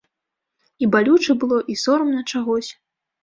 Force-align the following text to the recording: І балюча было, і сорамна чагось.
І 0.85 0.87
балюча 0.95 1.35
было, 1.43 1.59
і 1.73 1.77
сорамна 1.83 2.21
чагось. 2.31 2.69